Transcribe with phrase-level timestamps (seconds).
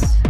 [0.00, 0.27] house.